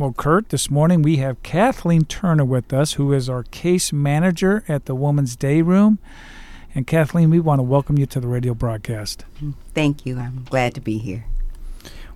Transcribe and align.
Well, 0.00 0.12
Kurt, 0.12 0.48
this 0.48 0.72
morning 0.72 1.02
we 1.02 1.18
have 1.18 1.40
Kathleen 1.44 2.04
Turner 2.04 2.44
with 2.44 2.72
us, 2.72 2.94
who 2.94 3.12
is 3.12 3.28
our 3.28 3.44
case 3.44 3.92
manager 3.92 4.64
at 4.66 4.86
the 4.86 4.94
Woman's 4.96 5.36
Day 5.36 5.62
Room. 5.62 6.00
And 6.74 6.84
Kathleen, 6.84 7.30
we 7.30 7.38
want 7.38 7.60
to 7.60 7.62
welcome 7.62 7.96
you 7.96 8.04
to 8.06 8.18
the 8.18 8.26
radio 8.26 8.54
broadcast. 8.54 9.24
Thank 9.72 10.04
you. 10.04 10.18
I'm 10.18 10.42
glad 10.50 10.74
to 10.74 10.80
be 10.80 10.98
here. 10.98 11.26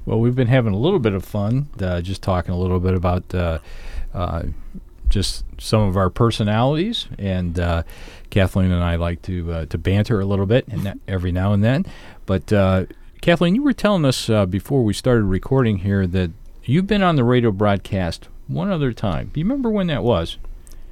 Well, 0.04 0.18
we've 0.18 0.34
been 0.34 0.48
having 0.48 0.74
a 0.74 0.76
little 0.76 0.98
bit 0.98 1.14
of 1.14 1.24
fun, 1.24 1.68
uh, 1.80 2.00
just 2.00 2.20
talking 2.20 2.52
a 2.52 2.58
little 2.58 2.80
bit 2.80 2.94
about 2.94 3.32
uh, 3.32 3.60
uh, 4.12 4.42
just 5.08 5.44
some 5.58 5.82
of 5.82 5.96
our 5.96 6.10
personalities, 6.10 7.06
and 7.16 7.60
uh, 7.60 7.84
Kathleen 8.28 8.72
and 8.72 8.82
I 8.82 8.96
like 8.96 9.22
to 9.22 9.52
uh, 9.52 9.66
to 9.66 9.78
banter 9.78 10.18
a 10.18 10.24
little 10.24 10.46
bit, 10.46 10.66
and 10.66 10.98
every 11.06 11.30
now 11.30 11.52
and 11.52 11.62
then. 11.62 11.86
But 12.26 12.52
uh, 12.52 12.86
Kathleen, 13.20 13.54
you 13.54 13.62
were 13.62 13.72
telling 13.72 14.04
us 14.04 14.26
before 14.46 14.82
we 14.82 14.94
started 14.94 15.26
recording 15.26 15.78
here 15.78 16.08
that 16.08 16.32
You've 16.68 16.86
been 16.86 17.02
on 17.02 17.16
the 17.16 17.24
radio 17.24 17.50
broadcast 17.50 18.28
one 18.46 18.70
other 18.70 18.92
time. 18.92 19.30
Do 19.32 19.40
you 19.40 19.46
remember 19.46 19.70
when 19.70 19.86
that 19.86 20.02
was? 20.02 20.36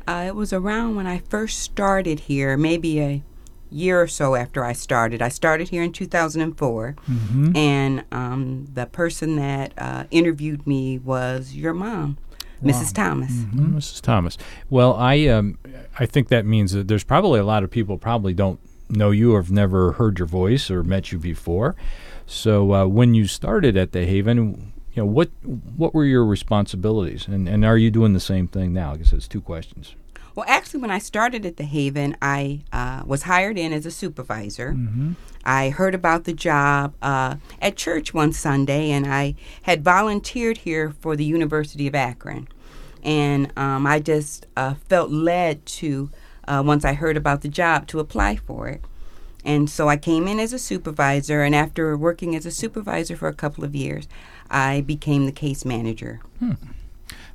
Uh, 0.08 0.24
it 0.26 0.34
was 0.34 0.50
around 0.50 0.96
when 0.96 1.06
I 1.06 1.18
first 1.18 1.58
started 1.58 2.20
here, 2.20 2.56
maybe 2.56 2.98
a 2.98 3.22
year 3.70 4.00
or 4.00 4.06
so 4.06 4.36
after 4.36 4.64
I 4.64 4.72
started. 4.72 5.20
I 5.20 5.28
started 5.28 5.68
here 5.68 5.82
in 5.82 5.92
2004, 5.92 6.96
mm-hmm. 7.06 7.54
and 7.54 8.04
um, 8.10 8.68
the 8.72 8.86
person 8.86 9.36
that 9.36 9.74
uh, 9.76 10.04
interviewed 10.10 10.66
me 10.66 10.96
was 10.96 11.54
your 11.54 11.74
mom. 11.74 12.16
Wow. 12.62 12.70
Mrs. 12.72 12.94
Thomas. 12.94 13.32
Mm-hmm. 13.32 13.76
Mrs. 13.76 14.00
Thomas. 14.00 14.38
Well, 14.70 14.94
I 14.94 15.26
um, 15.26 15.58
I 15.98 16.06
think 16.06 16.28
that 16.28 16.46
means 16.46 16.72
that 16.72 16.88
there's 16.88 17.04
probably 17.04 17.38
a 17.38 17.44
lot 17.44 17.64
of 17.64 17.70
people 17.70 17.98
probably 17.98 18.32
don't 18.32 18.60
know 18.88 19.10
you 19.10 19.34
or 19.34 19.42
have 19.42 19.50
never 19.50 19.92
heard 19.92 20.18
your 20.18 20.26
voice 20.26 20.70
or 20.70 20.82
met 20.82 21.12
you 21.12 21.18
before. 21.18 21.76
So 22.24 22.72
uh, 22.72 22.86
when 22.86 23.12
you 23.12 23.26
started 23.26 23.76
at 23.76 23.92
the 23.92 24.06
Haven, 24.06 24.72
you 24.96 25.02
know 25.02 25.06
what 25.06 25.28
what 25.44 25.94
were 25.94 26.06
your 26.06 26.24
responsibilities? 26.24 27.28
And 27.28 27.48
and 27.48 27.64
are 27.64 27.76
you 27.76 27.90
doing 27.90 28.14
the 28.14 28.20
same 28.20 28.48
thing 28.48 28.72
now? 28.72 28.94
I 28.94 28.96
guess 28.96 29.10
that's 29.10 29.28
two 29.28 29.42
questions. 29.42 29.94
Well 30.34 30.46
actually 30.48 30.80
when 30.80 30.90
i 30.90 30.98
started 30.98 31.46
at 31.46 31.56
the 31.56 31.64
haven 31.64 32.14
i 32.20 32.60
uh, 32.70 33.02
was 33.06 33.22
hired 33.22 33.56
in 33.58 33.72
as 33.72 33.86
a 33.86 33.90
supervisor. 33.90 34.72
Mm-hmm. 34.72 35.12
i 35.44 35.70
heard 35.70 35.94
about 35.94 36.24
the 36.24 36.34
job 36.34 36.94
uh, 37.00 37.36
at 37.62 37.76
church 37.76 38.12
one 38.12 38.32
sunday 38.32 38.90
and 38.90 39.06
i 39.06 39.34
had 39.62 39.82
volunteered 39.82 40.58
here 40.58 40.90
for 41.00 41.16
the 41.16 41.24
university 41.24 41.86
of 41.86 41.94
akron. 41.94 42.48
And 43.02 43.50
um, 43.56 43.86
i 43.86 43.98
just 43.98 44.46
uh, 44.58 44.74
felt 44.90 45.10
led 45.10 45.64
to 45.80 46.10
uh, 46.46 46.62
once 46.66 46.84
i 46.84 46.92
heard 46.92 47.16
about 47.16 47.40
the 47.40 47.48
job 47.48 47.86
to 47.88 47.98
apply 47.98 48.36
for 48.36 48.68
it. 48.68 48.82
And 49.46 49.70
so 49.70 49.88
I 49.88 49.96
came 49.96 50.26
in 50.26 50.40
as 50.40 50.52
a 50.52 50.58
supervisor, 50.58 51.42
and 51.42 51.54
after 51.54 51.96
working 51.96 52.34
as 52.34 52.46
a 52.46 52.50
supervisor 52.50 53.14
for 53.14 53.28
a 53.28 53.32
couple 53.32 53.62
of 53.62 53.76
years, 53.76 54.08
I 54.50 54.80
became 54.82 55.26
the 55.26 55.32
case 55.32 55.64
manager. 55.64 56.20
Hmm. 56.38 56.52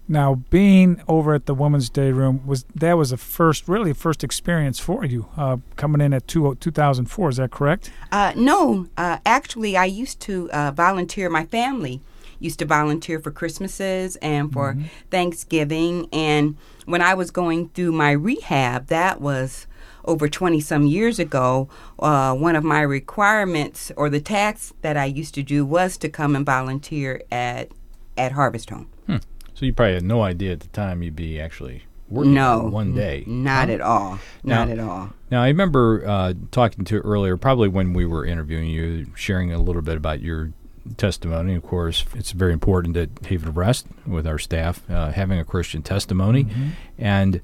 Now, 0.08 0.36
being 0.50 1.02
over 1.08 1.34
at 1.34 1.46
the 1.46 1.56
Women's 1.56 1.90
Day 1.90 2.12
Room 2.12 2.46
was 2.46 2.66
that 2.76 2.98
was 2.98 3.14
a 3.14 3.18
first, 3.18 3.70
really 3.70 3.94
first 3.94 4.24
experience 4.24 4.78
for 4.78 5.06
you 5.06 5.30
uh, 5.38 5.58
coming 5.78 6.02
in 6.02 6.14
at 6.14 6.28
two, 6.28 6.56
2004. 6.56 7.30
Is 7.30 7.38
that 7.38 7.52
correct? 7.52 7.92
Uh, 8.12 8.34
no, 8.36 8.88
uh, 8.98 9.20
actually, 9.26 9.78
I 9.78 9.86
used 9.86 10.20
to 10.22 10.52
uh, 10.52 10.72
volunteer. 10.72 11.30
My 11.30 11.46
family 11.46 12.02
used 12.42 12.60
to 12.60 12.66
volunteer 12.66 13.20
for 13.20 13.32
Christmases 13.32 14.18
and 14.18 14.52
for 14.52 14.74
mm-hmm. 14.74 14.86
Thanksgiving. 15.10 16.10
And 16.12 16.58
when 16.86 17.02
I 17.02 17.14
was 17.14 17.32
going 17.32 17.70
through 17.70 17.94
my 17.94 18.12
rehab, 18.12 18.88
that 18.88 19.22
was 19.22 19.68
over 20.06 20.28
20 20.28 20.60
some 20.60 20.86
years 20.86 21.20
ago, 21.20 21.70
uh, 22.00 22.34
one 22.34 22.56
of 22.56 22.64
my 22.64 22.82
requirements 22.82 23.92
or 23.96 24.10
the 24.10 24.22
tasks 24.22 24.74
that 24.82 24.98
I 24.98 25.06
used 25.06 25.34
to 25.36 25.44
do 25.44 25.66
was 25.66 25.98
to 25.98 26.10
come 26.10 26.36
and 26.36 26.46
volunteer 26.46 27.22
at 27.32 27.70
at 28.18 28.34
Harvest 28.34 28.70
Home. 28.70 28.90
Hmm. 29.08 29.18
So 29.54 29.66
you 29.66 29.74
probably 29.74 29.96
had 29.96 30.04
no 30.04 30.22
idea 30.22 30.52
at 30.52 30.60
the 30.60 30.68
time 30.68 31.02
you'd 31.02 31.16
be 31.16 31.40
actually 31.40 31.84
working 32.10 32.34
no, 32.34 32.64
one 32.64 32.94
day. 32.94 33.24
Not 33.26 33.70
huh? 33.70 33.74
at 33.74 33.82
all. 33.82 34.20
Not 34.44 34.68
now, 34.68 34.74
at 34.74 34.80
all. 34.80 35.10
Now 35.32 35.44
I 35.44 35.48
remember 35.48 36.06
uh, 36.06 36.34
talking 36.52 36.86
to 36.86 37.00
earlier, 37.00 37.38
probably 37.38 37.70
when 37.70 37.94
we 37.94 38.06
were 38.06 38.26
interviewing 38.26 38.70
you, 38.70 39.08
sharing 39.16 39.52
a 39.52 39.60
little 39.60 39.82
bit 39.82 39.98
about 39.98 40.22
your 40.22 40.52
testimony. 40.98 41.56
Of 41.56 41.64
course, 41.64 42.06
it's 42.16 42.32
very 42.32 42.54
important 42.54 42.98
at 42.98 43.10
Haven 43.26 43.50
of 43.50 43.58
Rest 43.58 43.88
with 44.06 44.28
our 44.28 44.40
staff 44.40 44.90
uh, 44.90 45.12
having 45.12 45.40
a 45.40 45.46
Christian 45.46 45.82
testimony, 45.82 46.46
mm-hmm. 46.46 46.70
and 46.98 47.42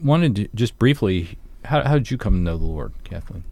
wanted 0.00 0.36
to 0.36 0.48
just 0.54 0.78
briefly 0.78 1.38
how, 1.68 1.84
how 1.84 1.94
did 1.94 2.10
you 2.10 2.16
come 2.16 2.32
to 2.34 2.40
know 2.40 2.56
the 2.56 2.64
Lord, 2.64 2.92
Kathleen? 3.04 3.44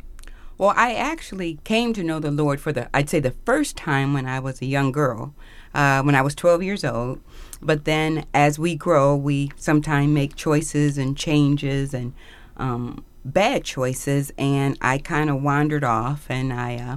Well, 0.56 0.72
I 0.74 0.94
actually 0.94 1.58
came 1.64 1.92
to 1.92 2.02
know 2.02 2.18
the 2.18 2.30
Lord 2.30 2.62
for 2.62 2.72
the, 2.72 2.88
I'd 2.96 3.10
say, 3.10 3.20
the 3.20 3.34
first 3.44 3.76
time 3.76 4.14
when 4.14 4.24
I 4.24 4.40
was 4.40 4.62
a 4.62 4.66
young 4.66 4.90
girl, 4.90 5.34
uh, 5.74 6.02
when 6.02 6.14
I 6.14 6.22
was 6.22 6.34
12 6.34 6.62
years 6.62 6.82
old. 6.82 7.20
But 7.60 7.84
then 7.84 8.24
as 8.32 8.58
we 8.58 8.74
grow, 8.74 9.14
we 9.14 9.50
sometimes 9.56 10.08
make 10.08 10.34
choices 10.34 10.96
and 10.96 11.14
changes 11.14 11.92
and 11.92 12.14
um, 12.56 13.04
bad 13.22 13.64
choices. 13.64 14.32
And 14.38 14.78
I 14.80 14.96
kind 14.96 15.28
of 15.28 15.42
wandered 15.42 15.84
off 15.84 16.30
and 16.30 16.54
I 16.54 16.76
uh, 16.76 16.96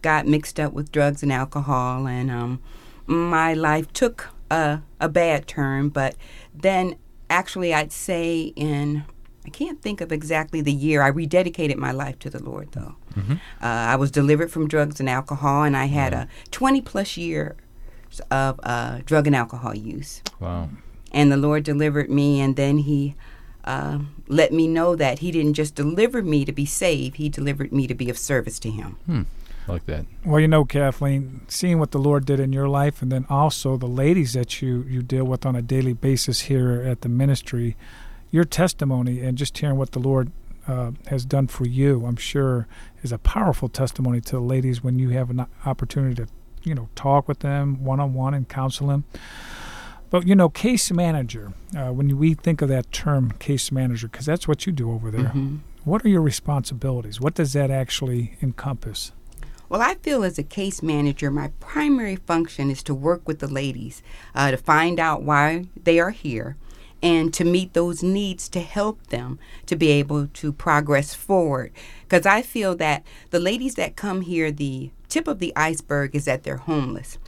got 0.00 0.26
mixed 0.26 0.58
up 0.58 0.72
with 0.72 0.90
drugs 0.90 1.22
and 1.22 1.30
alcohol. 1.30 2.06
And 2.06 2.30
um, 2.30 2.60
my 3.04 3.52
life 3.52 3.92
took 3.92 4.30
a, 4.50 4.80
a 5.02 5.10
bad 5.10 5.46
turn. 5.46 5.90
But 5.90 6.16
then, 6.54 6.96
actually, 7.28 7.74
I'd 7.74 7.92
say 7.92 8.54
in 8.56 9.04
I 9.46 9.50
can't 9.50 9.80
think 9.80 10.00
of 10.00 10.10
exactly 10.10 10.60
the 10.60 10.72
year. 10.72 11.02
I 11.02 11.10
rededicated 11.12 11.76
my 11.76 11.92
life 11.92 12.18
to 12.20 12.30
the 12.30 12.42
Lord, 12.42 12.72
though. 12.72 12.96
Mm-hmm. 13.14 13.34
Uh, 13.62 13.66
I 13.66 13.94
was 13.94 14.10
delivered 14.10 14.50
from 14.50 14.66
drugs 14.66 14.98
and 14.98 15.08
alcohol, 15.08 15.62
and 15.62 15.76
I 15.76 15.84
had 15.84 16.12
wow. 16.12 16.22
a 16.22 16.50
20 16.50 16.80
plus 16.82 17.16
year 17.16 17.54
of 18.30 18.58
uh, 18.64 19.00
drug 19.04 19.28
and 19.28 19.36
alcohol 19.36 19.74
use. 19.74 20.20
Wow. 20.40 20.70
And 21.12 21.30
the 21.30 21.36
Lord 21.36 21.62
delivered 21.62 22.10
me, 22.10 22.40
and 22.40 22.56
then 22.56 22.78
He 22.78 23.14
uh, 23.64 24.00
let 24.26 24.52
me 24.52 24.66
know 24.66 24.96
that 24.96 25.20
He 25.20 25.30
didn't 25.30 25.54
just 25.54 25.76
deliver 25.76 26.22
me 26.22 26.44
to 26.44 26.52
be 26.52 26.66
saved, 26.66 27.16
He 27.16 27.28
delivered 27.28 27.72
me 27.72 27.86
to 27.86 27.94
be 27.94 28.10
of 28.10 28.18
service 28.18 28.58
to 28.60 28.70
Him. 28.70 28.96
Hmm. 29.06 29.22
like 29.68 29.86
that. 29.86 30.06
Well, 30.24 30.40
you 30.40 30.48
know, 30.48 30.64
Kathleen, 30.64 31.42
seeing 31.46 31.78
what 31.78 31.92
the 31.92 32.00
Lord 32.00 32.26
did 32.26 32.40
in 32.40 32.52
your 32.52 32.68
life, 32.68 33.00
and 33.00 33.12
then 33.12 33.26
also 33.30 33.76
the 33.76 33.86
ladies 33.86 34.32
that 34.32 34.60
you, 34.60 34.84
you 34.88 35.02
deal 35.02 35.24
with 35.24 35.46
on 35.46 35.54
a 35.54 35.62
daily 35.62 35.92
basis 35.92 36.42
here 36.42 36.82
at 36.82 37.02
the 37.02 37.08
ministry, 37.08 37.76
your 38.30 38.44
testimony 38.44 39.20
and 39.20 39.38
just 39.38 39.56
hearing 39.56 39.76
what 39.76 39.92
the 39.92 39.98
Lord 39.98 40.32
uh, 40.66 40.92
has 41.06 41.24
done 41.24 41.46
for 41.46 41.66
you, 41.66 42.04
I'm 42.06 42.16
sure, 42.16 42.66
is 43.02 43.12
a 43.12 43.18
powerful 43.18 43.68
testimony 43.68 44.20
to 44.22 44.32
the 44.32 44.40
ladies 44.40 44.82
when 44.82 44.98
you 44.98 45.10
have 45.10 45.30
an 45.30 45.46
opportunity 45.64 46.14
to, 46.16 46.28
you 46.62 46.74
know, 46.74 46.88
talk 46.94 47.28
with 47.28 47.40
them 47.40 47.84
one 47.84 48.00
on 48.00 48.14
one 48.14 48.34
and 48.34 48.48
counsel 48.48 48.88
them. 48.88 49.04
But 50.10 50.26
you 50.26 50.34
know, 50.34 50.48
case 50.48 50.90
manager. 50.92 51.52
Uh, 51.76 51.92
when 51.92 52.16
we 52.16 52.34
think 52.34 52.62
of 52.62 52.68
that 52.68 52.92
term, 52.92 53.32
case 53.32 53.72
manager, 53.72 54.08
because 54.08 54.26
that's 54.26 54.46
what 54.46 54.66
you 54.66 54.72
do 54.72 54.92
over 54.92 55.10
there. 55.10 55.26
Mm-hmm. 55.26 55.56
What 55.84 56.04
are 56.04 56.08
your 56.08 56.22
responsibilities? 56.22 57.20
What 57.20 57.34
does 57.34 57.52
that 57.52 57.70
actually 57.70 58.36
encompass? 58.42 59.12
Well, 59.68 59.82
I 59.82 59.94
feel 59.96 60.22
as 60.22 60.38
a 60.38 60.44
case 60.44 60.80
manager, 60.80 61.30
my 61.30 61.50
primary 61.58 62.16
function 62.16 62.70
is 62.70 62.82
to 62.84 62.94
work 62.94 63.26
with 63.26 63.40
the 63.40 63.48
ladies 63.48 64.00
uh, 64.34 64.52
to 64.52 64.56
find 64.56 65.00
out 65.00 65.22
why 65.22 65.64
they 65.82 65.98
are 65.98 66.10
here, 66.10 66.56
and 67.06 67.32
to 67.32 67.44
meet 67.44 67.72
those 67.72 68.02
needs 68.02 68.48
to 68.48 68.58
help 68.58 69.06
them 69.06 69.38
to 69.64 69.76
be 69.76 69.90
able 69.90 70.26
to 70.26 70.52
progress 70.52 71.14
forward. 71.14 71.70
Because 72.02 72.26
I 72.26 72.42
feel 72.42 72.74
that 72.76 73.04
the 73.30 73.38
ladies 73.38 73.76
that 73.76 73.94
come 73.94 74.22
here, 74.22 74.50
the 74.50 74.90
tip 75.08 75.28
of 75.28 75.38
the 75.38 75.52
iceberg 75.54 76.16
is 76.16 76.24
that 76.24 76.42
they're 76.42 76.56
homeless. 76.56 77.18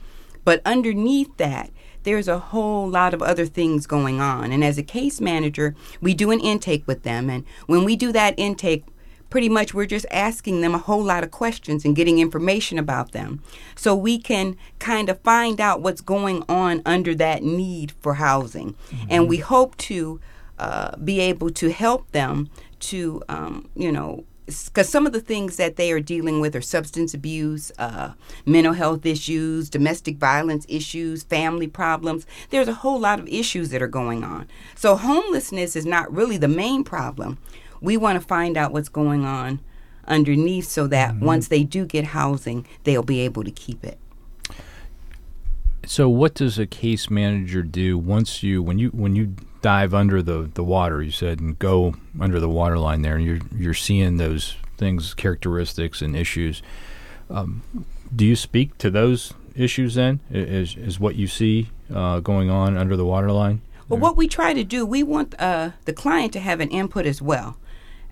But 0.43 0.61
underneath 0.65 1.37
that, 1.37 1.69
there's 2.03 2.27
a 2.27 2.39
whole 2.39 2.89
lot 2.89 3.13
of 3.13 3.21
other 3.21 3.45
things 3.45 3.87
going 3.87 4.19
on. 4.19 4.51
And 4.51 4.65
as 4.65 4.77
a 4.77 4.83
case 4.83 5.21
manager, 5.21 5.75
we 6.01 6.13
do 6.13 6.29
an 6.31 6.41
intake 6.41 6.85
with 6.85 7.03
them. 7.03 7.29
And 7.29 7.45
when 7.67 7.85
we 7.85 7.95
do 7.95 8.11
that 8.11 8.33
intake, 8.37 8.83
pretty 9.29 9.49
much 9.49 9.73
we're 9.73 9.85
just 9.85 10.05
asking 10.11 10.61
them 10.61 10.73
a 10.73 10.79
whole 10.79 11.03
lot 11.03 11.23
of 11.23 11.31
questions 11.31 11.85
and 11.85 11.95
getting 11.95 12.19
information 12.19 12.79
about 12.79 13.11
them 13.11 13.41
so 13.75 13.95
we 13.95 14.17
can 14.17 14.57
kind 14.79 15.09
of 15.09 15.19
find 15.21 15.61
out 15.61 15.81
what's 15.81 16.01
going 16.01 16.43
on 16.49 16.81
under 16.85 17.13
that 17.15 17.43
need 17.43 17.91
for 17.91 18.15
housing. 18.15 18.73
Mm-hmm. 18.89 19.07
And 19.09 19.29
we 19.29 19.37
hope 19.37 19.77
to 19.77 20.19
uh, 20.57 20.95
be 20.97 21.19
able 21.19 21.51
to 21.51 21.71
help 21.71 22.11
them 22.11 22.49
to, 22.79 23.21
um, 23.29 23.69
you 23.75 23.91
know, 23.91 24.25
because 24.65 24.89
some 24.89 25.05
of 25.05 25.13
the 25.13 25.21
things 25.21 25.57
that 25.57 25.75
they 25.75 25.91
are 25.91 25.99
dealing 25.99 26.39
with 26.39 26.55
are 26.55 26.61
substance 26.61 27.13
abuse, 27.13 27.71
uh, 27.77 28.13
mental 28.47 28.73
health 28.73 29.05
issues, 29.05 29.69
domestic 29.69 30.17
violence 30.17 30.65
issues, 30.67 31.21
family 31.21 31.67
problems. 31.67 32.25
There's 32.49 32.67
a 32.67 32.73
whole 32.73 32.99
lot 32.99 33.19
of 33.19 33.27
issues 33.27 33.69
that 33.69 33.81
are 33.81 33.87
going 33.87 34.23
on. 34.23 34.47
So 34.75 34.95
homelessness 34.95 35.75
is 35.75 35.85
not 35.85 36.11
really 36.11 36.37
the 36.37 36.47
main 36.47 36.83
problem 36.83 37.37
we 37.81 37.97
want 37.97 38.19
to 38.19 38.25
find 38.25 38.57
out 38.57 38.71
what's 38.71 38.89
going 38.89 39.25
on 39.25 39.59
underneath 40.07 40.65
so 40.65 40.87
that 40.87 41.11
mm-hmm. 41.11 41.25
once 41.25 41.47
they 41.47 41.63
do 41.63 41.85
get 41.85 42.05
housing, 42.05 42.65
they'll 42.83 43.03
be 43.03 43.19
able 43.21 43.43
to 43.43 43.51
keep 43.51 43.83
it. 43.83 43.97
So, 45.85 46.07
what 46.07 46.35
does 46.35 46.59
a 46.59 46.67
case 46.67 47.09
manager 47.09 47.63
do 47.63 47.97
once 47.97 48.43
you 48.43 48.61
when 48.61 48.77
you 48.77 48.89
when 48.89 49.15
you 49.15 49.35
dive 49.61 49.93
under 49.93 50.21
the, 50.21 50.49
the 50.53 50.63
water? 50.63 51.01
You 51.01 51.11
said 51.11 51.39
and 51.39 51.57
go 51.57 51.95
under 52.19 52.39
the 52.39 52.49
water 52.49 52.77
line 52.77 53.01
there, 53.01 53.15
and 53.15 53.25
you're 53.25 53.39
you're 53.55 53.73
seeing 53.73 54.17
those 54.17 54.55
things, 54.77 55.13
characteristics, 55.13 56.01
and 56.01 56.15
issues. 56.15 56.61
Um, 57.29 57.63
do 58.15 58.25
you 58.25 58.35
speak 58.35 58.77
to 58.79 58.91
those 58.91 59.33
issues 59.55 59.95
then 59.95 60.19
is 60.31 60.75
is 60.75 60.99
what 60.99 61.15
you 61.15 61.27
see 61.27 61.69
uh, 61.93 62.19
going 62.19 62.49
on 62.49 62.77
under 62.77 62.95
the 62.95 63.05
waterline. 63.05 63.61
Well, 63.87 63.99
what 63.99 64.15
we 64.15 64.27
try 64.27 64.53
to 64.53 64.63
do, 64.63 64.85
we 64.85 65.01
want 65.01 65.33
uh, 65.39 65.71
the 65.85 65.93
client 65.93 66.31
to 66.33 66.39
have 66.39 66.59
an 66.59 66.69
input 66.69 67.07
as 67.07 67.21
well. 67.21 67.57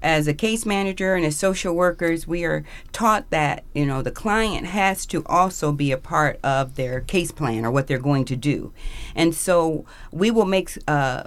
As 0.01 0.27
a 0.27 0.33
case 0.33 0.65
manager 0.65 1.15
and 1.15 1.25
as 1.25 1.35
social 1.35 1.73
workers, 1.73 2.27
we 2.27 2.43
are 2.43 2.63
taught 2.91 3.29
that 3.31 3.63
you 3.73 3.85
know 3.85 4.01
the 4.01 4.11
client 4.11 4.67
has 4.67 5.05
to 5.07 5.23
also 5.25 5.71
be 5.71 5.91
a 5.91 5.97
part 5.97 6.39
of 6.43 6.75
their 6.75 7.01
case 7.01 7.31
plan 7.31 7.65
or 7.65 7.71
what 7.71 7.87
they're 7.87 7.97
going 7.97 8.25
to 8.25 8.35
do, 8.35 8.73
and 9.15 9.33
so 9.33 9.85
we 10.11 10.29
will 10.29 10.45
make 10.45 10.71
uh, 10.87 11.23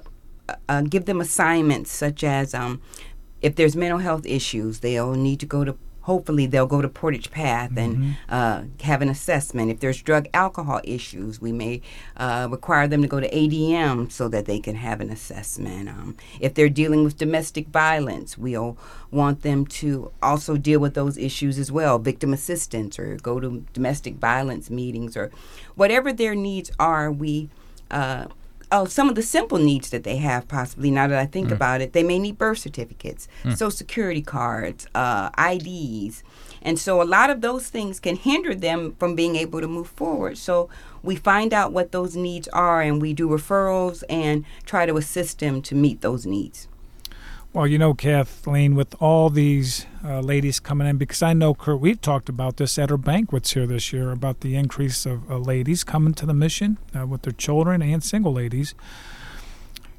uh, 0.68 0.82
give 0.82 1.04
them 1.06 1.20
assignments 1.20 1.90
such 1.90 2.22
as 2.22 2.54
um, 2.54 2.80
if 3.42 3.56
there's 3.56 3.74
mental 3.74 3.98
health 3.98 4.26
issues, 4.26 4.80
they'll 4.80 5.14
need 5.14 5.40
to 5.40 5.46
go 5.46 5.64
to 5.64 5.76
hopefully 6.10 6.44
they'll 6.44 6.66
go 6.66 6.82
to 6.82 6.88
Portage 6.88 7.30
Path 7.30 7.70
and 7.76 7.96
mm-hmm. 7.96 8.10
uh, 8.28 8.62
have 8.82 9.00
an 9.00 9.08
assessment. 9.08 9.70
If 9.70 9.78
there's 9.78 10.02
drug 10.02 10.26
alcohol 10.34 10.80
issues, 10.82 11.40
we 11.40 11.52
may 11.52 11.82
uh, 12.16 12.48
require 12.50 12.88
them 12.88 13.00
to 13.02 13.06
go 13.06 13.20
to 13.20 13.30
ADM 13.30 14.10
so 14.10 14.26
that 14.26 14.46
they 14.46 14.58
can 14.58 14.74
have 14.74 15.00
an 15.00 15.08
assessment. 15.08 15.88
Um, 15.88 16.16
if 16.40 16.54
they're 16.54 16.68
dealing 16.68 17.04
with 17.04 17.16
domestic 17.16 17.68
violence, 17.68 18.36
we'll 18.36 18.76
want 19.12 19.42
them 19.42 19.66
to 19.66 20.10
also 20.20 20.56
deal 20.56 20.80
with 20.80 20.94
those 20.94 21.16
issues 21.16 21.60
as 21.60 21.70
well, 21.70 22.00
victim 22.00 22.32
assistance, 22.32 22.98
or 22.98 23.14
go 23.14 23.38
to 23.38 23.64
domestic 23.72 24.16
violence 24.16 24.68
meetings, 24.68 25.16
or 25.16 25.30
whatever 25.76 26.12
their 26.12 26.34
needs 26.34 26.72
are. 26.80 27.12
We 27.12 27.50
uh, 27.88 28.26
oh, 28.72 28.84
some 28.84 29.08
of 29.08 29.14
the 29.14 29.22
simple 29.22 29.58
needs 29.58 29.90
that 29.90 30.04
they 30.04 30.16
have, 30.16 30.48
possibly, 30.48 30.90
now 30.90 31.06
that 31.06 31.18
I 31.18 31.26
think 31.26 31.48
mm. 31.48 31.52
about 31.52 31.80
it, 31.80 31.92
they 31.92 32.02
may 32.02 32.18
need 32.18 32.38
birth 32.38 32.58
certificates, 32.58 33.28
mm. 33.42 33.52
social 33.52 33.70
security 33.70 34.22
cards, 34.22 34.86
uh, 34.94 35.30
IDs. 35.38 36.22
And 36.62 36.78
so 36.78 37.00
a 37.00 37.04
lot 37.04 37.30
of 37.30 37.40
those 37.40 37.68
things 37.68 37.98
can 38.00 38.16
hinder 38.16 38.54
them 38.54 38.94
from 38.98 39.14
being 39.14 39.36
able 39.36 39.60
to 39.60 39.68
move 39.68 39.88
forward. 39.88 40.36
So 40.38 40.68
we 41.02 41.16
find 41.16 41.54
out 41.54 41.72
what 41.72 41.92
those 41.92 42.16
needs 42.16 42.48
are 42.48 42.82
and 42.82 43.00
we 43.00 43.14
do 43.14 43.28
referrals 43.28 44.04
and 44.08 44.44
try 44.66 44.86
to 44.86 44.96
assist 44.96 45.38
them 45.38 45.62
to 45.62 45.74
meet 45.74 46.02
those 46.02 46.26
needs. 46.26 46.68
Well, 47.52 47.66
you 47.66 47.78
know, 47.78 47.94
Kathleen, 47.94 48.76
with 48.76 48.94
all 49.02 49.28
these 49.28 49.84
uh, 50.04 50.20
ladies 50.20 50.60
coming 50.60 50.86
in, 50.86 50.98
because 50.98 51.20
I 51.20 51.32
know, 51.32 51.52
Kurt, 51.52 51.80
we've 51.80 52.00
talked 52.00 52.28
about 52.28 52.58
this 52.58 52.78
at 52.78 52.92
our 52.92 52.96
banquets 52.96 53.54
here 53.54 53.66
this 53.66 53.92
year 53.92 54.12
about 54.12 54.40
the 54.40 54.54
increase 54.54 55.04
of 55.04 55.28
uh, 55.28 55.36
ladies 55.36 55.82
coming 55.82 56.14
to 56.14 56.26
the 56.26 56.32
mission 56.32 56.78
uh, 56.96 57.08
with 57.08 57.22
their 57.22 57.32
children 57.32 57.82
and 57.82 58.04
single 58.04 58.32
ladies. 58.32 58.76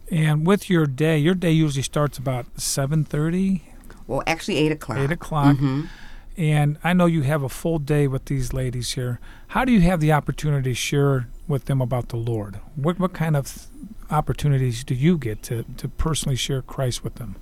And 0.09 0.48
with 0.48 0.69
your 0.69 0.86
day, 0.86 1.18
your 1.18 1.36
day 1.36 1.51
usually 1.51 1.83
starts 1.83 2.18
about 2.18 2.45
seven 2.57 3.03
thirty. 3.03 3.63
Well, 4.07 4.24
actually, 4.25 4.56
eight 4.56 4.71
o'clock. 4.71 5.00
Eight 5.00 5.12
o'clock. 5.12 5.57
Mm-hmm. 5.57 5.88
And 6.38 6.77
I 6.86 6.94
know 6.94 7.06
you 7.06 7.24
have 7.24 7.44
a 7.44 7.50
full 7.50 7.80
day 7.80 8.07
with 8.07 8.25
these 8.25 8.54
ladies 8.54 8.94
here. 8.94 9.19
How 9.47 9.65
do 9.65 9.74
you 9.74 9.81
have 9.81 10.00
the 10.00 10.13
opportunity 10.13 10.71
to 10.71 10.75
share 10.75 11.27
with 11.50 11.65
them 11.65 11.81
about 11.81 12.09
the 12.09 12.18
Lord? 12.18 12.62
What 12.75 12.97
what 12.97 13.12
kind 13.12 13.36
of 13.36 13.68
opportunities 14.12 14.84
do 14.84 14.94
you 14.94 15.18
get 15.18 15.42
to, 15.44 15.66
to 15.78 15.88
personally 15.88 16.36
share 16.36 16.62
Christ 16.62 17.04
with 17.04 17.16
them? 17.16 17.36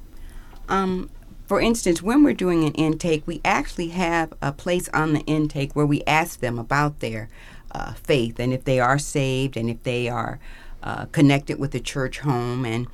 Um, 0.68 1.10
for 1.48 1.60
instance, 1.60 2.02
when 2.02 2.24
we're 2.24 2.34
doing 2.34 2.64
an 2.64 2.74
intake, 2.74 3.26
we 3.26 3.42
actually 3.44 3.90
have 3.90 4.34
a 4.42 4.52
place 4.52 4.88
on 4.90 5.14
the 5.14 5.22
intake 5.22 5.76
where 5.76 5.86
we 5.86 6.04
ask 6.06 6.40
them 6.40 6.60
about 6.60 7.00
their 7.00 7.28
uh, 7.72 7.94
faith 7.94 8.40
and 8.40 8.54
if 8.54 8.64
they 8.66 8.80
are 8.80 9.00
saved 9.00 9.58
and 9.58 9.70
if 9.70 9.82
they 9.84 10.08
are 10.08 10.40
uh, 10.84 11.06
connected 11.06 11.60
with 11.60 11.72
the 11.72 11.80
church 11.80 12.20
home 12.20 12.66
and 12.66 12.88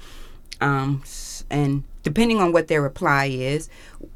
um, 0.61 1.01
and 1.49 1.83
depending 2.03 2.39
on 2.39 2.51
what 2.51 2.67
their 2.67 2.81
reply 2.81 3.25
is, 3.25 3.67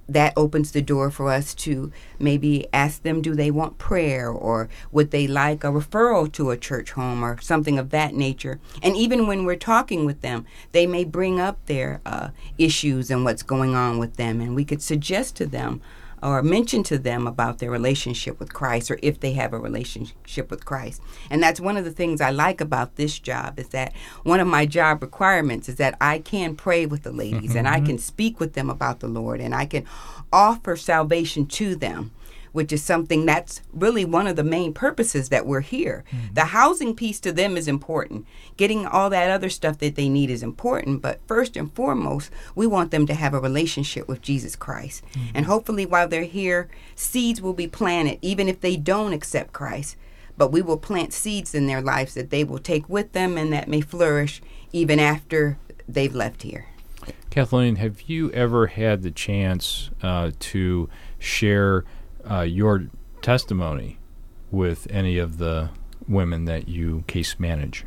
that 0.07 0.33
opens 0.35 0.71
the 0.71 0.81
door 0.81 1.09
for 1.09 1.31
us 1.31 1.53
to 1.53 1.91
maybe 2.19 2.67
ask 2.71 3.01
them 3.01 3.21
do 3.21 3.33
they 3.33 3.49
want 3.49 3.77
prayer 3.77 4.29
or 4.29 4.69
would 4.91 5.11
they 5.11 5.27
like 5.27 5.63
a 5.63 5.67
referral 5.67 6.31
to 6.31 6.51
a 6.51 6.57
church 6.57 6.91
home 6.91 7.23
or 7.23 7.39
something 7.41 7.79
of 7.79 7.89
that 7.89 8.13
nature. 8.13 8.59
And 8.83 8.95
even 8.95 9.27
when 9.27 9.43
we're 9.43 9.55
talking 9.55 10.05
with 10.05 10.21
them, 10.21 10.45
they 10.71 10.85
may 10.85 11.03
bring 11.03 11.39
up 11.39 11.63
their 11.65 12.01
uh, 12.05 12.29
issues 12.57 13.09
and 13.09 13.25
what's 13.25 13.43
going 13.43 13.75
on 13.75 13.97
with 13.97 14.17
them, 14.17 14.39
and 14.39 14.55
we 14.55 14.65
could 14.65 14.81
suggest 14.81 15.35
to 15.37 15.45
them 15.45 15.81
or 16.21 16.41
mention 16.41 16.83
to 16.83 16.97
them 16.97 17.27
about 17.27 17.59
their 17.59 17.71
relationship 17.71 18.39
with 18.39 18.53
Christ 18.53 18.91
or 18.91 18.99
if 19.01 19.19
they 19.19 19.33
have 19.33 19.53
a 19.53 19.59
relationship 19.59 20.51
with 20.51 20.65
Christ. 20.65 21.01
And 21.29 21.41
that's 21.41 21.59
one 21.59 21.77
of 21.77 21.85
the 21.85 21.91
things 21.91 22.21
I 22.21 22.31
like 22.31 22.61
about 22.61 22.95
this 22.95 23.19
job 23.19 23.59
is 23.59 23.69
that 23.69 23.93
one 24.23 24.39
of 24.39 24.47
my 24.47 24.65
job 24.65 25.01
requirements 25.01 25.69
is 25.69 25.75
that 25.75 25.97
I 26.01 26.19
can 26.19 26.55
pray 26.55 26.85
with 26.85 27.03
the 27.03 27.11
ladies 27.11 27.49
mm-hmm. 27.49 27.57
and 27.59 27.67
I 27.67 27.77
mm-hmm. 27.77 27.85
can 27.85 27.97
speak 27.97 28.39
with 28.39 28.53
them 28.53 28.69
about 28.69 28.99
the 28.99 29.07
Lord 29.07 29.41
and 29.41 29.55
I 29.55 29.65
can 29.65 29.85
offer 30.31 30.75
salvation 30.75 31.45
to 31.47 31.75
them 31.75 32.11
which 32.51 32.71
is 32.71 32.83
something 32.83 33.25
that's 33.25 33.61
really 33.73 34.05
one 34.05 34.27
of 34.27 34.35
the 34.35 34.43
main 34.43 34.73
purposes 34.73 35.29
that 35.29 35.45
we're 35.45 35.61
here. 35.61 36.03
Mm-hmm. 36.11 36.33
The 36.33 36.45
housing 36.45 36.95
piece 36.95 37.19
to 37.21 37.31
them 37.31 37.57
is 37.57 37.67
important. 37.67 38.25
Getting 38.57 38.85
all 38.85 39.09
that 39.09 39.31
other 39.31 39.49
stuff 39.49 39.77
that 39.79 39.95
they 39.95 40.09
need 40.09 40.29
is 40.29 40.43
important, 40.43 41.01
but 41.01 41.19
first 41.27 41.55
and 41.55 41.73
foremost, 41.73 42.31
we 42.55 42.67
want 42.67 42.91
them 42.91 43.05
to 43.07 43.13
have 43.13 43.33
a 43.33 43.39
relationship 43.39 44.07
with 44.07 44.21
Jesus 44.21 44.55
Christ. 44.55 45.03
Mm-hmm. 45.13 45.31
And 45.35 45.45
hopefully, 45.45 45.85
while 45.85 46.07
they're 46.07 46.23
here, 46.23 46.69
seeds 46.95 47.41
will 47.41 47.53
be 47.53 47.67
planted, 47.67 48.19
even 48.21 48.47
if 48.47 48.61
they 48.61 48.77
don't 48.77 49.13
accept 49.13 49.53
Christ. 49.53 49.95
But 50.37 50.51
we 50.51 50.61
will 50.61 50.77
plant 50.77 51.13
seeds 51.13 51.53
in 51.53 51.67
their 51.67 51.81
lives 51.81 52.13
that 52.13 52.29
they 52.29 52.43
will 52.43 52.59
take 52.59 52.87
with 52.87 53.11
them 53.11 53.37
and 53.37 53.51
that 53.51 53.67
may 53.67 53.81
flourish 53.81 54.41
even 54.71 54.99
after 54.99 55.57
they've 55.87 56.15
left 56.15 56.43
here. 56.43 56.67
Kathleen, 57.29 57.75
have 57.75 58.01
you 58.03 58.31
ever 58.31 58.67
had 58.67 59.03
the 59.03 59.11
chance 59.11 59.89
uh, 60.01 60.31
to 60.39 60.89
share? 61.17 61.85
Uh, 62.29 62.41
your 62.41 62.87
testimony 63.21 63.97
with 64.51 64.87
any 64.89 65.17
of 65.17 65.37
the 65.37 65.69
women 66.07 66.45
that 66.45 66.67
you 66.67 67.03
case 67.07 67.39
manage? 67.39 67.85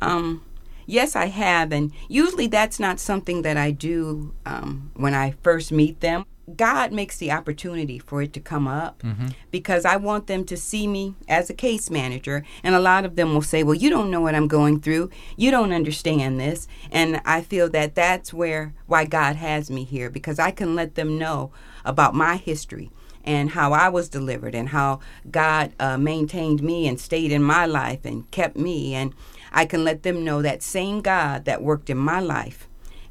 Um, 0.00 0.44
yes, 0.86 1.16
I 1.16 1.26
have, 1.26 1.72
and 1.72 1.92
usually 2.08 2.46
that's 2.46 2.80
not 2.80 3.00
something 3.00 3.42
that 3.42 3.56
I 3.56 3.70
do 3.70 4.34
um, 4.44 4.90
when 4.94 5.14
I 5.14 5.34
first 5.42 5.72
meet 5.72 6.00
them. 6.00 6.24
God 6.56 6.92
makes 6.92 7.18
the 7.18 7.30
opportunity 7.30 8.00
for 8.00 8.20
it 8.20 8.32
to 8.32 8.40
come 8.40 8.66
up 8.66 9.00
mm-hmm. 9.02 9.28
because 9.52 9.84
I 9.84 9.94
want 9.96 10.26
them 10.26 10.44
to 10.46 10.56
see 10.56 10.88
me 10.88 11.14
as 11.28 11.48
a 11.48 11.54
case 11.54 11.88
manager. 11.88 12.44
And 12.64 12.74
a 12.74 12.80
lot 12.80 13.04
of 13.04 13.14
them 13.14 13.32
will 13.32 13.42
say, 13.42 13.62
Well, 13.62 13.76
you 13.76 13.88
don't 13.88 14.10
know 14.10 14.20
what 14.20 14.34
I'm 14.34 14.48
going 14.48 14.80
through. 14.80 15.10
You 15.36 15.52
don't 15.52 15.72
understand 15.72 16.40
this. 16.40 16.66
And 16.90 17.22
I 17.24 17.42
feel 17.42 17.70
that 17.70 17.94
that's 17.94 18.34
where 18.34 18.74
why 18.86 19.04
God 19.04 19.36
has 19.36 19.70
me 19.70 19.84
here 19.84 20.10
because 20.10 20.40
I 20.40 20.50
can 20.50 20.74
let 20.74 20.96
them 20.96 21.16
know 21.16 21.52
about 21.84 22.12
my 22.12 22.36
history 22.36 22.90
and 23.24 23.50
how 23.50 23.72
I 23.72 23.88
was 23.88 24.08
delivered 24.08 24.54
and 24.54 24.70
how 24.70 25.00
God 25.30 25.72
uh, 25.78 25.96
maintained 25.98 26.62
me 26.62 26.86
and 26.86 26.98
stayed 26.98 27.32
in 27.32 27.42
my 27.42 27.66
life 27.66 28.04
and 28.04 28.30
kept 28.30 28.56
me. 28.56 28.94
And 28.94 29.14
I 29.52 29.64
can 29.66 29.84
let 29.84 30.02
them 30.02 30.24
know 30.24 30.42
that 30.42 30.62
same 30.62 31.00
God 31.00 31.44
that 31.44 31.62
worked 31.62 31.90
in 31.90 31.98
my 31.98 32.20
life 32.20 32.68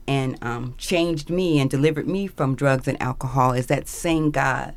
and 0.07 0.37
um, 0.41 0.75
changed 0.77 1.29
me 1.29 1.59
and 1.59 1.69
delivered 1.69 2.07
me 2.07 2.27
from 2.27 2.55
drugs 2.55 2.87
and 2.87 3.01
alcohol 3.01 3.53
is 3.53 3.67
that 3.67 3.87
same 3.87 4.31
God 4.31 4.75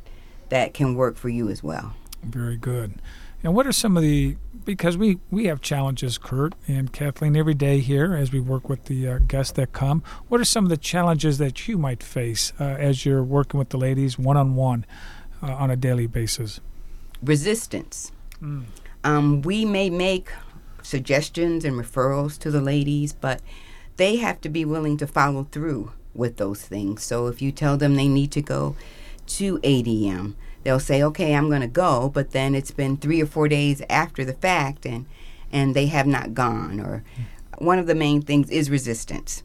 that 0.49 0.73
can 0.73 0.95
work 0.95 1.17
for 1.17 1.29
you 1.29 1.49
as 1.49 1.63
well. 1.63 1.95
Very 2.23 2.57
good. 2.57 3.01
And 3.43 3.53
what 3.53 3.67
are 3.67 3.71
some 3.71 3.97
of 3.97 4.03
the 4.03 4.37
because 4.65 4.97
we 4.97 5.19
we 5.29 5.45
have 5.45 5.61
challenges, 5.61 6.17
Kurt 6.17 6.55
and 6.67 6.91
Kathleen, 6.91 7.35
every 7.35 7.53
day 7.53 7.79
here 7.79 8.15
as 8.15 8.31
we 8.31 8.39
work 8.39 8.67
with 8.67 8.85
the 8.85 9.07
uh, 9.07 9.19
guests 9.19 9.53
that 9.53 9.71
come. 9.71 10.03
What 10.27 10.41
are 10.41 10.45
some 10.45 10.65
of 10.65 10.69
the 10.69 10.77
challenges 10.77 11.37
that 11.37 11.67
you 11.67 11.77
might 11.77 12.01
face 12.01 12.51
uh, 12.59 12.63
as 12.63 13.05
you're 13.05 13.23
working 13.23 13.59
with 13.59 13.69
the 13.69 13.77
ladies 13.77 14.17
one 14.17 14.37
on 14.37 14.55
one? 14.55 14.85
Uh, 15.45 15.53
on 15.53 15.69
a 15.69 15.75
daily 15.75 16.07
basis? 16.07 16.59
Resistance. 17.23 18.11
Mm. 18.41 18.63
Um, 19.03 19.41
we 19.43 19.65
may 19.65 19.89
make 19.89 20.31
suggestions 20.81 21.63
and 21.63 21.75
referrals 21.75 22.37
to 22.39 22.51
the 22.51 22.61
ladies, 22.61 23.13
but 23.13 23.41
they 23.97 24.17
have 24.17 24.41
to 24.41 24.49
be 24.49 24.65
willing 24.65 24.97
to 24.97 25.07
follow 25.07 25.47
through 25.51 25.91
with 26.13 26.37
those 26.37 26.61
things. 26.61 27.03
So 27.03 27.27
if 27.27 27.41
you 27.41 27.51
tell 27.51 27.77
them 27.77 27.95
they 27.95 28.07
need 28.07 28.31
to 28.31 28.41
go 28.41 28.75
to 29.27 29.59
ADM, 29.59 30.33
they'll 30.63 30.79
say, 30.79 31.01
"Okay, 31.03 31.35
I'm 31.35 31.49
going 31.49 31.61
to 31.61 31.67
go," 31.67 32.09
but 32.09 32.31
then 32.31 32.55
it's 32.55 32.71
been 32.71 32.97
3 32.97 33.21
or 33.21 33.25
4 33.25 33.47
days 33.47 33.81
after 33.89 34.25
the 34.25 34.33
fact 34.33 34.85
and 34.85 35.05
and 35.51 35.75
they 35.75 35.85
have 35.87 36.07
not 36.07 36.33
gone 36.33 36.79
or 36.79 37.03
one 37.59 37.79
of 37.79 37.87
the 37.87 37.95
main 37.95 38.21
things 38.21 38.49
is 38.49 38.69
resistance. 38.69 39.43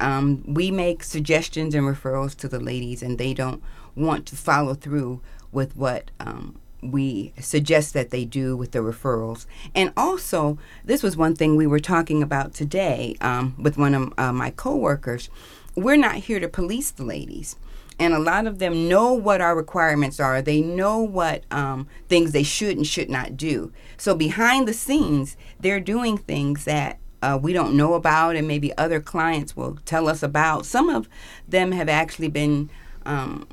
Um, 0.00 0.42
we 0.46 0.70
make 0.70 1.04
suggestions 1.04 1.74
and 1.74 1.86
referrals 1.86 2.36
to 2.38 2.48
the 2.48 2.58
ladies, 2.58 3.02
and 3.02 3.18
they 3.18 3.34
don't 3.34 3.62
want 3.94 4.26
to 4.26 4.36
follow 4.36 4.74
through 4.74 5.20
with 5.52 5.76
what 5.76 6.10
um, 6.18 6.58
we 6.82 7.32
suggest 7.38 7.94
that 7.94 8.10
they 8.10 8.24
do 8.24 8.56
with 8.56 8.72
the 8.72 8.80
referrals. 8.80 9.46
And 9.74 9.92
also, 9.96 10.58
this 10.84 11.02
was 11.02 11.16
one 11.16 11.36
thing 11.36 11.56
we 11.56 11.66
were 11.66 11.78
talking 11.78 12.22
about 12.22 12.54
today 12.54 13.16
um, 13.20 13.54
with 13.58 13.78
one 13.78 13.94
of 13.94 14.12
uh, 14.18 14.32
my 14.32 14.50
coworkers. 14.50 15.30
We're 15.76 15.96
not 15.96 16.16
here 16.16 16.40
to 16.40 16.48
police 16.48 16.90
the 16.90 17.04
ladies. 17.04 17.56
And 17.98 18.14
a 18.14 18.18
lot 18.18 18.46
of 18.46 18.58
them 18.58 18.88
know 18.88 19.12
what 19.12 19.40
our 19.40 19.54
requirements 19.54 20.18
are. 20.18 20.42
They 20.42 20.60
know 20.60 20.98
what 20.98 21.44
um, 21.50 21.86
things 22.08 22.32
they 22.32 22.42
should 22.42 22.76
and 22.76 22.86
should 22.86 23.10
not 23.10 23.36
do. 23.36 23.72
So 23.96 24.14
behind 24.14 24.66
the 24.66 24.72
scenes, 24.72 25.36
they're 25.60 25.78
doing 25.78 26.18
things 26.18 26.64
that 26.64 26.98
uh, 27.22 27.38
we 27.40 27.52
don't 27.52 27.76
know 27.76 27.94
about, 27.94 28.34
and 28.34 28.48
maybe 28.48 28.76
other 28.76 29.00
clients 29.00 29.56
will 29.56 29.78
tell 29.84 30.08
us 30.08 30.22
about. 30.22 30.66
Some 30.66 30.88
of 30.88 31.08
them 31.46 31.70
have 31.70 31.88
actually 31.88 32.28
been 32.28 32.70
um, 33.06 33.46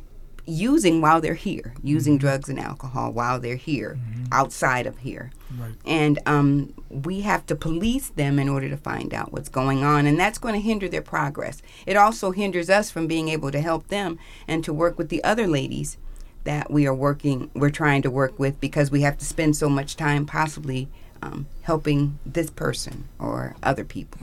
using 0.49 1.01
while 1.01 1.21
they're 1.21 1.33
here, 1.33 1.73
using 1.83 2.17
drugs 2.17 2.49
and 2.49 2.59
alcohol 2.59 3.11
while 3.11 3.39
they're 3.39 3.55
here, 3.55 3.97
outside 4.31 4.85
of 4.85 4.97
here. 4.99 5.31
Right. 5.57 5.73
And 5.85 6.19
um, 6.25 6.73
we 6.89 7.21
have 7.21 7.45
to 7.47 7.55
police 7.55 8.09
them 8.09 8.39
in 8.39 8.49
order 8.49 8.69
to 8.69 8.77
find 8.77 9.13
out 9.13 9.31
what's 9.31 9.49
going 9.49 9.83
on, 9.83 10.05
and 10.05 10.19
that's 10.19 10.37
going 10.37 10.53
to 10.53 10.59
hinder 10.59 10.87
their 10.87 11.01
progress. 11.01 11.61
It 11.85 11.95
also 11.97 12.31
hinders 12.31 12.69
us 12.69 12.91
from 12.91 13.07
being 13.07 13.29
able 13.29 13.51
to 13.51 13.61
help 13.61 13.87
them 13.87 14.19
and 14.47 14.63
to 14.63 14.73
work 14.73 14.97
with 14.97 15.09
the 15.09 15.23
other 15.23 15.47
ladies 15.47 15.97
that 16.43 16.71
we 16.71 16.87
are 16.87 16.95
working, 16.95 17.51
we're 17.53 17.69
trying 17.69 18.01
to 18.01 18.09
work 18.09 18.39
with 18.39 18.59
because 18.59 18.89
we 18.91 19.01
have 19.01 19.17
to 19.17 19.25
spend 19.25 19.55
so 19.55 19.69
much 19.69 19.95
time 19.95 20.25
possibly 20.25 20.87
um, 21.21 21.47
helping 21.63 22.17
this 22.25 22.49
person 22.49 23.07
or 23.19 23.55
other 23.61 23.83
people. 23.83 24.21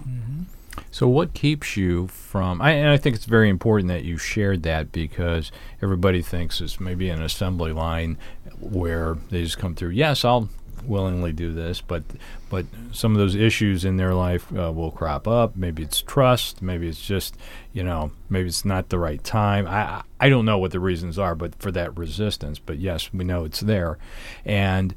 So, 0.91 1.09
what 1.09 1.35
keeps 1.35 1.77
you 1.77 2.07
from? 2.09 2.61
I, 2.63 2.73
and 2.73 2.89
I 2.89 2.97
think 2.97 3.17
it's 3.17 3.25
very 3.25 3.49
important 3.49 3.89
that 3.89 4.05
you 4.05 4.19
shared 4.19 4.63
that 4.65 4.93
because 4.93 5.51
everybody 5.83 6.23
thinks 6.23 6.61
it's 6.61 6.81
maybe 6.81 7.09
an 7.09 7.23
assembly 7.23 7.73
line 7.73 8.19
where 8.61 9.17
they 9.31 9.43
just 9.43 9.59
come 9.59 9.75
through. 9.75 9.91
Yes, 9.91 10.25
I'll 10.25 10.49
willingly 10.85 11.33
do 11.33 11.53
this, 11.53 11.81
but 11.81 12.05
but 12.49 12.65
some 12.93 13.13
of 13.13 13.19
those 13.19 13.35
issues 13.35 13.85
in 13.85 13.97
their 13.97 14.15
life 14.15 14.47
uh, 14.57 14.71
will 14.73 14.91
crop 14.91 15.27
up. 15.27 15.57
Maybe 15.57 15.83
it's 15.83 16.01
trust. 16.01 16.63
Maybe 16.63 16.89
it's 16.89 17.01
just 17.05 17.37
you 17.73 17.83
know 17.83 18.13
maybe 18.29 18.49
it's 18.49 18.65
not 18.65 18.89
the 18.89 18.99
right 18.99 19.23
time. 19.25 19.67
I 19.67 20.03
I- 20.21 20.29
don't 20.29 20.45
know 20.45 20.59
what 20.59 20.71
the 20.73 20.81
reasons 20.81 21.19
are, 21.19 21.35
but 21.35 21.55
for 21.61 21.71
that 21.73 21.97
resistance. 21.99 22.59
But 22.59 22.79
yes, 22.79 23.13
we 23.13 23.25
know 23.25 23.45
it's 23.45 23.61
there. 23.61 23.99
And 24.45 24.95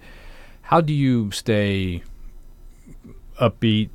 how 0.63 0.81
do 0.81 0.93
you 0.93 1.31
stay 1.31 2.03
upbeat 3.39 3.89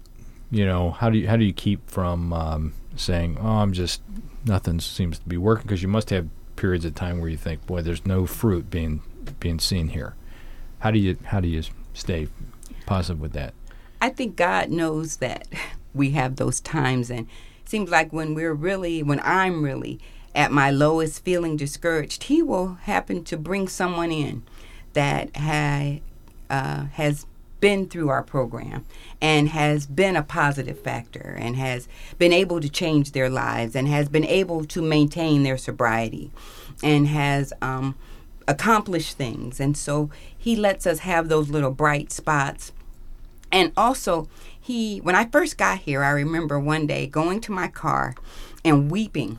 you 0.50 0.64
know 0.64 0.90
how 0.90 1.10
do 1.10 1.18
you 1.18 1.28
how 1.28 1.36
do 1.36 1.44
you 1.44 1.52
keep 1.52 1.88
from 1.90 2.32
um, 2.32 2.72
saying 2.96 3.36
oh 3.40 3.56
i'm 3.56 3.72
just 3.72 4.02
nothing 4.44 4.78
seems 4.80 5.18
to 5.18 5.28
be 5.28 5.36
working 5.36 5.62
because 5.62 5.82
you 5.82 5.88
must 5.88 6.10
have 6.10 6.28
periods 6.56 6.84
of 6.84 6.94
time 6.94 7.20
where 7.20 7.28
you 7.28 7.36
think 7.36 7.66
boy 7.66 7.82
there's 7.82 8.06
no 8.06 8.26
fruit 8.26 8.70
being 8.70 9.02
being 9.40 9.58
seen 9.58 9.88
here. 9.88 10.14
How 10.80 10.90
do 10.90 10.98
you 10.98 11.16
how 11.24 11.40
do 11.40 11.48
you 11.48 11.62
stay 11.92 12.28
positive 12.86 13.20
with 13.20 13.32
that? 13.32 13.54
I 14.00 14.10
think 14.10 14.36
God 14.36 14.70
knows 14.70 15.16
that 15.16 15.48
we 15.94 16.10
have 16.10 16.36
those 16.36 16.60
times, 16.60 17.10
and 17.10 17.26
it 17.60 17.68
seems 17.68 17.90
like 17.90 18.12
when 18.12 18.34
we're 18.34 18.54
really, 18.54 19.02
when 19.02 19.20
I'm 19.22 19.62
really 19.62 20.00
at 20.34 20.50
my 20.50 20.70
lowest, 20.70 21.24
feeling 21.24 21.56
discouraged, 21.56 22.24
He 22.24 22.42
will 22.42 22.74
happen 22.82 23.24
to 23.24 23.36
bring 23.36 23.68
someone 23.68 24.10
in 24.10 24.42
that 24.92 25.34
ha, 25.36 25.98
uh, 26.50 26.84
has 26.86 27.26
been 27.64 27.88
through 27.88 28.11
our 28.11 28.23
program 28.23 28.85
and 29.23 29.49
has 29.49 29.87
been 29.87 30.16
a 30.16 30.23
positive 30.23 30.78
factor 30.78 31.35
and 31.40 31.56
has 31.56 31.88
been 32.18 32.30
able 32.30 32.61
to 32.61 32.68
change 32.68 33.12
their 33.12 33.30
lives 33.30 33.75
and 33.75 33.88
has 33.88 34.06
been 34.06 34.26
able 34.26 34.66
to 34.66 34.83
maintain 34.83 35.44
their 35.44 35.56
sobriety 35.56 36.30
and 36.83 37.09
has 37.09 37.54
um, 37.62 37.94
accomplished 38.47 39.16
things. 39.16 39.61
And 39.61 39.78
so 39.78 40.11
He 40.37 40.54
lets 40.56 40.87
us 40.87 40.99
have 40.99 41.30
those 41.30 41.49
little 41.49 41.71
bright 41.71 42.12
spots 42.12 42.73
and 43.50 43.73
also, 43.78 44.28
he, 44.61 44.99
when 44.99 45.14
I 45.14 45.26
first 45.26 45.56
got 45.56 45.78
here, 45.78 46.02
I 46.02 46.11
remember 46.11 46.59
one 46.59 46.88
day 46.88 47.06
going 47.06 47.40
to 47.42 47.52
my 47.52 47.68
car 47.68 48.16
and 48.64 48.90
weeping. 48.90 49.38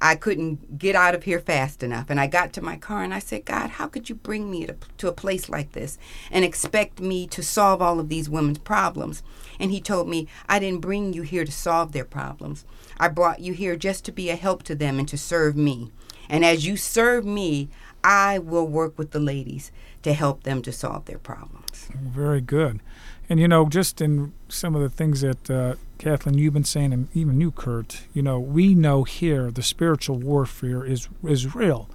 I 0.00 0.14
couldn't 0.14 0.78
get 0.78 0.94
out 0.94 1.14
of 1.14 1.24
here 1.24 1.40
fast 1.40 1.82
enough. 1.82 2.10
And 2.10 2.20
I 2.20 2.26
got 2.26 2.52
to 2.54 2.62
my 2.62 2.76
car 2.76 3.02
and 3.02 3.12
I 3.12 3.18
said, 3.18 3.44
God, 3.44 3.70
how 3.70 3.86
could 3.86 4.08
you 4.08 4.14
bring 4.14 4.50
me 4.50 4.66
to, 4.66 4.76
to 4.98 5.08
a 5.08 5.12
place 5.12 5.48
like 5.48 5.72
this 5.72 5.98
and 6.30 6.44
expect 6.44 7.00
me 7.00 7.26
to 7.28 7.42
solve 7.42 7.82
all 7.82 7.98
of 7.98 8.08
these 8.08 8.30
women's 8.30 8.58
problems? 8.58 9.22
And 9.58 9.70
he 9.70 9.80
told 9.80 10.08
me, 10.08 10.28
I 10.48 10.58
didn't 10.58 10.80
bring 10.80 11.12
you 11.12 11.22
here 11.22 11.44
to 11.44 11.52
solve 11.52 11.92
their 11.92 12.04
problems. 12.04 12.64
I 12.98 13.08
brought 13.08 13.40
you 13.40 13.52
here 13.52 13.76
just 13.76 14.04
to 14.04 14.12
be 14.12 14.30
a 14.30 14.36
help 14.36 14.62
to 14.64 14.74
them 14.74 14.98
and 14.98 15.08
to 15.08 15.18
serve 15.18 15.56
me. 15.56 15.90
And 16.28 16.44
as 16.44 16.66
you 16.66 16.76
serve 16.76 17.24
me, 17.24 17.68
I 18.04 18.38
will 18.38 18.66
work 18.66 18.98
with 18.98 19.10
the 19.10 19.20
ladies 19.20 19.72
to 20.02 20.12
help 20.12 20.44
them 20.44 20.62
to 20.62 20.72
solve 20.72 21.06
their 21.06 21.18
problems. 21.18 21.88
Very 21.94 22.40
good. 22.40 22.80
And 23.28 23.38
you 23.38 23.48
know, 23.48 23.68
just 23.68 24.00
in 24.00 24.32
some 24.48 24.74
of 24.74 24.80
the 24.80 24.88
things 24.88 25.20
that 25.20 25.50
uh, 25.50 25.74
Kathleen 25.98 26.38
you've 26.38 26.54
been 26.54 26.64
saying, 26.64 26.92
and 26.92 27.08
even 27.14 27.40
you, 27.40 27.50
Kurt, 27.50 28.02
you 28.14 28.22
know, 28.22 28.40
we 28.40 28.74
know 28.74 29.04
here 29.04 29.50
the 29.50 29.62
spiritual 29.62 30.16
warfare 30.16 30.84
is 30.84 31.08
is 31.22 31.54
real. 31.54 31.90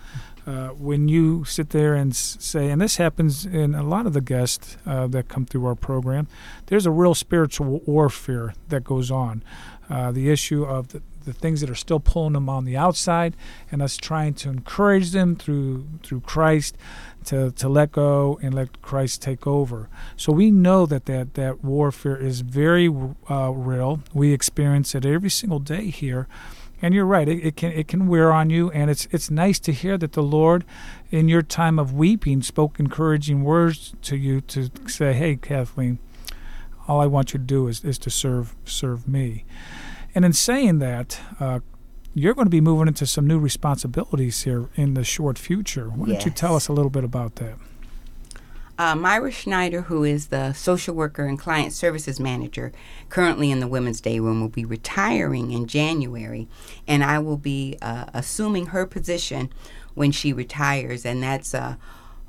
Uh, 0.46 0.68
when 0.70 1.08
you 1.08 1.46
sit 1.46 1.70
there 1.70 1.96
and 1.96 2.14
say, 2.14 2.70
and 2.70 2.82
this 2.82 2.98
happens 2.98 3.46
in 3.46 3.74
a 3.74 3.82
lot 3.82 4.06
of 4.06 4.12
the 4.12 4.20
guests 4.20 4.76
uh, 4.86 5.08
that 5.08 5.30
come 5.30 5.46
through 5.46 5.66
our 5.66 5.76
program, 5.76 6.28
there's 6.66 6.86
a 6.86 6.92
real 6.92 7.16
spiritual 7.16 7.80
warfare 7.86 8.54
that 8.68 8.84
goes 8.84 9.10
on. 9.10 9.42
Uh, 9.90 10.12
the 10.12 10.30
issue 10.30 10.64
of 10.64 10.90
the, 10.90 11.02
the 11.26 11.34
things 11.34 11.62
that 11.62 11.70
are 11.70 11.76
still 11.76 12.00
pulling 12.00 12.34
them 12.34 12.50
on 12.50 12.66
the 12.66 12.78
outside, 12.78 13.36
and 13.72 13.82
us 13.82 13.98
trying 13.98 14.34
to 14.36 14.50
encourage 14.50 15.12
them 15.12 15.36
through 15.36 15.88
through 16.04 16.22
Christ 16.22 16.78
to, 17.26 17.52
to 17.52 17.70
let 17.70 17.92
go 17.92 18.40
and 18.42 18.54
let 18.54 18.82
Christ 18.82 19.22
take 19.22 19.48
over. 19.48 19.90
So 20.16 20.32
we 20.32 20.52
know 20.52 20.86
that 20.86 21.06
that, 21.06 21.34
that 21.36 21.64
warfare 21.64 22.18
is 22.18 22.42
very 22.42 22.88
uh, 23.30 23.52
real. 23.52 24.02
We 24.14 24.34
experience 24.34 24.94
it 24.96 25.06
every 25.06 25.30
single 25.30 25.60
day 25.60 25.86
here. 25.90 26.28
And 26.82 26.94
you're 26.94 27.06
right; 27.06 27.30
it, 27.30 27.40
it 27.46 27.56
can 27.56 27.72
it 27.72 27.88
can 27.88 28.08
wear 28.08 28.34
on 28.34 28.50
you, 28.50 28.70
and 28.72 28.92
it's 28.92 29.08
it's 29.10 29.32
nice 29.32 29.58
to 29.60 29.72
hear 29.72 29.98
that 29.98 30.12
the 30.12 30.22
Lord, 30.22 30.66
in 31.12 31.30
your 31.30 31.42
time 31.42 31.80
of 31.80 31.94
weeping, 31.94 32.42
spoke 32.42 32.78
encouraging 32.78 33.46
words 33.46 33.94
to 34.02 34.18
you 34.18 34.42
to 34.42 34.70
say, 34.86 35.14
"Hey, 35.14 35.38
Kathleen, 35.38 36.00
all 36.86 37.00
I 37.00 37.06
want 37.06 37.32
you 37.32 37.40
to 37.40 37.46
do 37.46 37.70
is, 37.70 37.86
is 37.86 37.98
to 38.00 38.10
serve 38.10 38.54
serve 38.66 39.08
me." 39.08 39.46
And 40.16 40.26
in 40.26 40.34
saying 40.34 40.80
that, 40.80 41.20
uh, 41.40 41.60
you're 42.14 42.36
going 42.36 42.46
to 42.46 42.52
be 42.52 42.62
moving 42.62 42.88
into 42.88 43.08
some 43.08 43.26
new 43.26 43.40
responsibilities 43.40 44.44
here 44.44 44.70
in 44.76 44.94
the 44.94 45.04
short 45.04 45.40
future. 45.40 45.90
Why 45.90 46.08
don't 46.08 46.26
you 46.26 46.32
tell 46.32 46.56
us 46.56 46.68
a 46.68 46.74
little 46.74 46.92
bit 46.92 47.04
about 47.04 47.36
that? 47.36 47.56
Uh, 48.78 48.96
Myra 48.96 49.32
Schneider, 49.32 49.84
who 49.84 50.04
is 50.04 50.28
the 50.28 50.52
social 50.54 50.96
worker 50.96 51.26
and 51.26 51.38
client 51.38 51.74
services 51.74 52.20
manager 52.20 52.72
currently 53.10 53.52
in 53.52 53.60
the 53.60 53.68
Women's 53.68 54.02
Day 54.02 54.20
Room, 54.20 54.42
will 54.42 54.50
be 54.50 54.66
retiring 54.66 55.52
in 55.52 55.68
January, 55.68 56.48
and 56.88 57.04
I 57.04 57.20
will 57.20 57.38
be 57.38 57.78
uh, 57.82 58.06
assuming 58.14 58.68
her 58.68 58.88
position 58.88 59.52
when 59.94 60.12
she 60.12 60.34
retires, 60.34 61.06
and 61.06 61.22
that's 61.22 61.54
a 61.54 61.78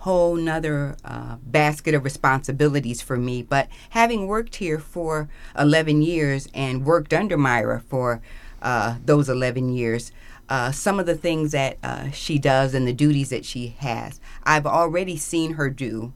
whole 0.05 0.37
nother 0.37 0.97
uh, 1.03 1.37
basket 1.43 1.95
of 1.95 2.05
responsibilities 2.05 3.01
for 3.01 3.17
me. 3.17 3.43
But 3.43 3.69
having 3.91 4.27
worked 4.27 4.57
here 4.57 4.79
for 4.79 5.31
11 5.59 6.03
years 6.03 6.47
and 6.53 6.85
worked 6.85 7.15
under 7.15 7.39
Myra 7.39 7.81
for 7.81 8.21
uh, 8.61 8.97
those 9.03 9.31
11 9.31 9.71
years, 9.71 10.13
uh, 10.51 10.73
some 10.73 11.01
of 11.01 11.07
the 11.07 11.15
things 11.15 11.53
that 11.53 11.79
uh, 11.83 12.11
she 12.11 12.39
does 12.39 12.75
and 12.75 12.87
the 12.87 12.93
duties 12.93 13.31
that 13.31 13.47
she 13.47 13.77
has, 13.79 14.21
I've 14.43 14.67
already 14.67 15.17
seen 15.17 15.55
her 15.55 15.71
do 15.71 16.13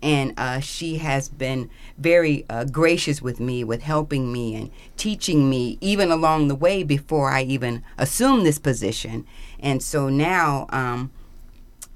and 0.00 0.34
uh, 0.36 0.58
she 0.60 0.98
has 0.98 1.28
been 1.28 1.70
very 1.96 2.44
uh, 2.50 2.64
gracious 2.64 3.22
with 3.22 3.38
me, 3.38 3.62
with 3.62 3.82
helping 3.82 4.32
me 4.32 4.56
and 4.56 4.70
teaching 4.96 5.48
me, 5.48 5.78
even 5.80 6.10
along 6.10 6.48
the 6.48 6.56
way 6.56 6.82
before 6.82 7.30
I 7.30 7.42
even 7.42 7.84
assumed 7.96 8.44
this 8.44 8.58
position. 8.58 9.24
And 9.60 9.80
so 9.80 10.08
now 10.08 10.66
um, 10.70 11.12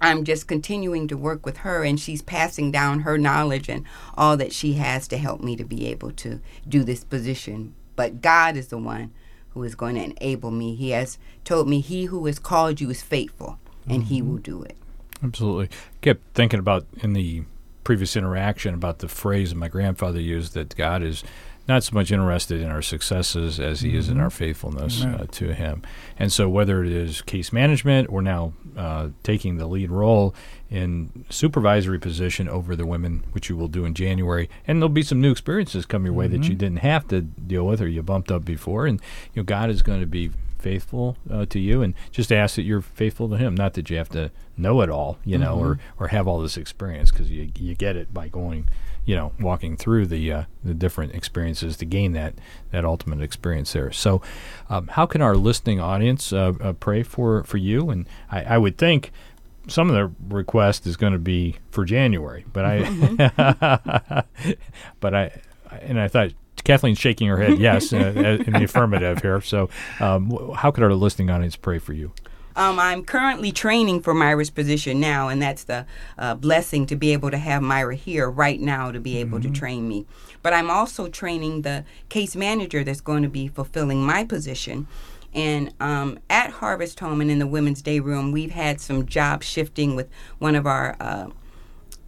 I'm 0.01 0.25
just 0.25 0.47
continuing 0.47 1.09
to 1.09 1.17
work 1.17 1.47
with 1.47 1.59
her, 1.59 1.83
and 1.83 1.99
she's 1.99 2.23
passing 2.23 2.71
down 2.71 3.01
her 3.01 3.17
knowledge 3.17 3.69
and 3.69 3.85
all 4.17 4.37
that 4.37 4.53
she 4.53 4.75
has 4.75 5.09
to 5.09 5.17
help 5.17 5.41
me 5.41 5.57
to 5.57 5.65
be 5.65 5.87
able 5.87 6.13
to 6.13 6.41
do 6.69 6.85
this 6.85 7.05
position. 7.05 7.75
But 7.95 8.21
God 8.21 8.57
is 8.57 8.69
the 8.69 8.79
one 8.79 9.13
who 9.51 9.63
is 9.63 9.75
going 9.75 9.95
to 9.95 10.05
enable 10.05 10.51
me. 10.51 10.75
He 10.75 10.91
has 10.91 11.19
told 11.45 11.69
me, 11.69 11.81
He 11.81 12.05
who 12.05 12.27
has 12.27 12.39
called 12.39 12.81
you 12.81 12.91
is 12.91 13.03
faithful, 13.03 13.59
and 13.89 14.05
He 14.05 14.21
mm-hmm. 14.21 14.33
will 14.33 14.39
do 14.39 14.63
it. 14.63 14.77
Absolutely. 15.23 15.67
I 15.67 15.97
Kept 16.03 16.35
thinking 16.35 16.61
about 16.61 16.87
in 16.99 17.15
the 17.15 17.45
previous 17.83 18.17
interaction 18.17 18.75
about 18.75 18.99
the 18.99 19.09
phrase 19.09 19.55
my 19.55 19.69
grandfather 19.69 20.21
used 20.21 20.55
that 20.55 20.75
God 20.77 21.03
is 21.03 21.23
not 21.69 21.83
so 21.83 21.95
much 21.95 22.13
interested 22.13 22.61
in 22.61 22.69
our 22.71 22.83
successes 22.83 23.59
as 23.59 23.81
he 23.81 23.97
is 23.97 24.09
in 24.09 24.21
our 24.21 24.31
faithfulness 24.31 25.05
uh, 25.05 25.27
to 25.33 25.53
him. 25.53 25.83
And 26.19 26.33
so, 26.33 26.49
whether 26.49 26.85
it 26.85 26.93
is 26.93 27.23
case 27.23 27.53
management 27.53 28.09
or 28.11 28.23
now 28.23 28.53
uh, 28.77 29.09
taking 29.23 29.57
the 29.57 29.67
lead 29.67 29.91
role 29.91 30.35
in 30.71 31.25
supervisory 31.31 31.99
position 31.99 32.49
over 32.49 32.77
the 32.77 32.87
women, 32.87 33.25
which 33.33 33.49
you 33.49 33.57
will 33.57 33.69
do 33.69 33.85
in 33.85 33.95
January, 33.95 34.49
and 34.67 34.81
there'll 34.81 34.89
be 34.89 35.03
some 35.03 35.21
new 35.21 35.31
experiences 35.31 35.87
come 35.87 36.05
your 36.05 36.15
way 36.15 36.29
that 36.29 36.49
you 36.49 36.55
didn't 36.55 36.79
have 36.79 37.07
to 37.09 37.21
deal 37.21 37.67
with 37.67 37.81
or 37.81 37.89
you 37.89 38.03
bumped 38.03 38.31
up 38.31 38.45
before, 38.45 38.87
and 38.87 39.01
you 39.35 39.43
know 39.43 39.45
God 39.45 39.71
is 39.71 39.83
going 39.83 40.01
to 40.01 40.07
be 40.07 40.31
faithful 40.59 41.17
uh, 41.31 41.47
to 41.47 41.61
you, 41.61 41.83
and 41.83 41.95
just 42.11 42.33
ask 42.33 42.57
that 42.57 42.63
you're 42.63 42.81
faithful 42.81 43.29
to 43.29 43.37
Him. 43.37 43.55
Not 43.55 43.75
that 43.75 43.91
you 43.91 43.97
have 43.97 44.09
to 44.11 44.31
know 44.57 44.81
it 44.81 44.91
all, 44.91 45.19
you 45.25 45.39
know, 45.39 45.57
or 45.59 45.79
or 45.99 46.09
have 46.09 46.27
all 46.27 46.41
this 46.41 46.57
experience, 46.57 47.11
because 47.11 47.31
you 47.31 47.51
you 47.57 47.75
get 47.75 47.97
it 47.97 48.13
by 48.13 48.29
going, 48.29 48.69
you 49.07 49.15
know, 49.15 49.33
walking 49.41 49.77
through 49.77 50.07
the 50.07 50.33
uh, 50.33 50.43
the 50.63 50.75
different 50.75 51.15
experiences 51.15 51.77
to 51.79 51.87
gain 51.87 52.13
that 52.13 52.35
that 52.73 52.85
ultimate 52.85 53.23
experience 53.23 53.73
there. 53.73 53.93
So, 53.93 54.21
um, 54.69 54.89
how 54.89 55.07
can 55.07 55.23
our 55.23 55.37
listening 55.37 55.81
audience 55.81 56.33
uh, 56.33 56.53
uh, 56.61 56.73
pray 56.75 57.03
for 57.03 57.45
for 57.45 57.57
you? 57.57 57.89
And 57.89 58.07
I, 58.31 58.43
I 58.43 58.59
would 58.59 58.77
think. 58.77 59.13
Some 59.69 59.91
of 59.91 59.97
the 59.97 60.13
request 60.33 60.87
is 60.87 60.97
going 60.97 61.13
to 61.13 61.19
be 61.19 61.57
for 61.73 61.85
January, 61.85 62.45
but 62.53 62.65
I, 62.65 64.23
but 65.01 65.13
I, 65.13 65.41
and 65.81 65.99
I 65.99 66.07
thought 66.07 66.31
Kathleen's 66.63 66.99
shaking 66.99 67.27
her 67.27 67.39
head 67.39 67.59
yes 67.59 67.93
uh, 67.93 68.43
in 68.47 68.53
the 68.53 68.63
affirmative 68.65 69.23
here. 69.23 69.41
So, 69.41 69.69
um, 69.99 70.53
how 70.55 70.71
could 70.71 70.85
our 70.85 70.95
listening 70.95 71.31
audience 71.31 71.57
pray 71.57 71.81
for 71.81 71.95
you? 71.95 72.13
Um, 72.57 72.79
I'm 72.79 73.05
currently 73.05 73.53
training 73.53 74.01
for 74.01 74.15
Myra's 74.15 74.49
position 74.49 74.99
now, 74.99 75.29
and 75.29 75.43
that's 75.43 75.65
the 75.65 75.85
uh, 76.17 76.35
blessing 76.35 76.87
to 76.87 76.97
be 76.97 77.13
able 77.13 77.31
to 77.31 77.37
have 77.37 77.63
Myra 77.63 77.95
here 77.95 78.31
right 78.31 78.59
now 78.59 78.91
to 78.91 78.99
be 78.99 79.19
able 79.19 79.39
mm-hmm. 79.39 79.53
to 79.53 79.59
train 79.59 79.87
me. 79.87 80.07
But 80.43 80.55
I'm 80.55 80.71
also 80.71 81.09
training 81.09 81.63
the 81.63 81.85
case 82.09 82.35
manager 82.35 82.83
that's 82.83 83.03
going 83.03 83.23
to 83.23 83.29
be 83.29 83.49
fulfilling 83.49 84.03
my 84.03 84.25
position. 84.25 84.87
And 85.35 85.75
um, 85.81 86.19
at 86.31 86.51
Harvest 86.51 86.99
Home 87.01 87.21
and 87.21 87.31
in 87.31 87.39
the 87.39 87.47
Women's 87.47 87.83
Day 87.83 88.01
Room, 88.01 88.33
we've 88.33 88.53
had 88.53 88.81
some 88.81 89.05
job 89.05 89.43
shifting 89.43 89.95
with 89.95 90.09
one 90.39 90.55
of 90.55 90.67
our 90.67 90.97
uh, 90.99 91.29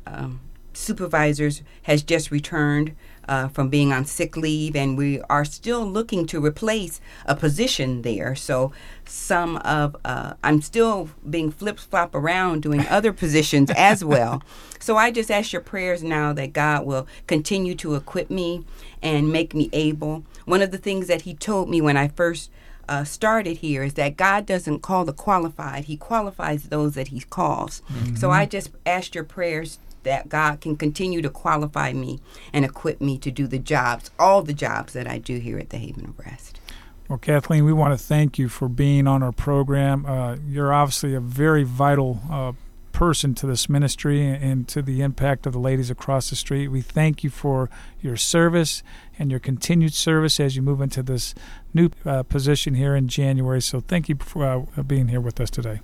um, 0.06 0.40
supervisors 0.78 1.62
has 1.82 2.02
just 2.02 2.30
returned 2.30 2.94
uh, 3.28 3.48
from 3.48 3.68
being 3.68 3.92
on 3.92 4.04
sick 4.06 4.36
leave, 4.36 4.74
and 4.74 4.96
we 4.96 5.20
are 5.28 5.44
still 5.44 5.84
looking 5.84 6.26
to 6.26 6.42
replace 6.42 7.00
a 7.26 7.36
position 7.36 8.02
there. 8.02 8.34
So, 8.34 8.72
some 9.04 9.56
of 9.58 9.96
uh, 10.04 10.34
I'm 10.42 10.62
still 10.62 11.10
being 11.28 11.50
flip 11.50 11.78
flop 11.78 12.14
around 12.14 12.62
doing 12.62 12.86
other 12.88 13.12
positions 13.12 13.70
as 13.76 14.02
well. 14.02 14.42
So, 14.78 14.96
I 14.96 15.10
just 15.10 15.30
ask 15.30 15.52
your 15.52 15.60
prayers 15.60 16.02
now 16.02 16.32
that 16.32 16.54
God 16.54 16.86
will 16.86 17.06
continue 17.26 17.74
to 17.76 17.94
equip 17.94 18.30
me 18.30 18.64
and 19.02 19.30
make 19.30 19.54
me 19.54 19.68
able. 19.72 20.24
One 20.46 20.62
of 20.62 20.70
the 20.70 20.78
things 20.78 21.06
that 21.08 21.22
He 21.22 21.34
told 21.34 21.68
me 21.68 21.82
when 21.82 21.98
I 21.98 22.08
first 22.08 22.50
uh, 22.88 23.04
started 23.04 23.58
here 23.58 23.82
is 23.82 23.94
that 23.94 24.16
God 24.16 24.46
doesn't 24.46 24.80
call 24.80 25.04
the 25.04 25.12
qualified, 25.12 25.84
He 25.84 25.98
qualifies 25.98 26.64
those 26.64 26.94
that 26.94 27.08
He 27.08 27.20
calls. 27.20 27.82
Mm-hmm. 27.92 28.16
So 28.16 28.30
I 28.30 28.46
just 28.46 28.70
asked 28.86 29.14
your 29.14 29.24
prayers 29.24 29.78
that 30.02 30.28
God 30.28 30.60
can 30.60 30.76
continue 30.76 31.22
to 31.22 31.30
qualify 31.30 31.92
me 31.92 32.20
and 32.52 32.64
equip 32.64 33.00
me 33.00 33.18
to 33.18 33.30
do 33.30 33.46
the 33.46 33.58
jobs, 33.58 34.10
all 34.18 34.42
the 34.42 34.54
jobs 34.54 34.92
that 34.92 35.06
I 35.06 35.18
do 35.18 35.38
here 35.38 35.58
at 35.58 35.70
the 35.70 35.78
Haven 35.78 36.06
of 36.06 36.18
Rest. 36.18 36.60
Well, 37.08 37.18
Kathleen, 37.18 37.64
we 37.64 37.72
want 37.72 37.98
to 37.98 38.04
thank 38.04 38.38
you 38.38 38.48
for 38.48 38.68
being 38.68 39.06
on 39.06 39.22
our 39.22 39.32
program. 39.32 40.04
Uh, 40.04 40.36
you're 40.46 40.72
obviously 40.72 41.14
a 41.14 41.20
very 41.20 41.64
vital 41.64 42.20
uh, 42.30 42.52
person 42.92 43.32
to 43.32 43.46
this 43.46 43.68
ministry 43.68 44.26
and 44.26 44.66
to 44.68 44.82
the 44.82 45.00
impact 45.02 45.46
of 45.46 45.52
the 45.52 45.58
ladies 45.58 45.88
across 45.88 46.30
the 46.30 46.36
street. 46.36 46.68
We 46.68 46.82
thank 46.82 47.24
you 47.24 47.30
for 47.30 47.70
your 48.00 48.16
service 48.16 48.82
and 49.18 49.30
your 49.30 49.40
continued 49.40 49.94
service 49.94 50.38
as 50.38 50.56
you 50.56 50.62
move 50.62 50.80
into 50.80 51.02
this 51.02 51.34
new 51.72 51.90
uh, 52.04 52.24
position 52.24 52.74
here 52.74 52.94
in 52.94 53.08
January. 53.08 53.62
So, 53.62 53.80
thank 53.80 54.08
you 54.08 54.16
for 54.20 54.44
uh, 54.44 54.82
being 54.82 55.08
here 55.08 55.20
with 55.20 55.40
us 55.40 55.48
today. 55.48 55.80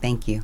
Thank 0.00 0.28
you. 0.28 0.42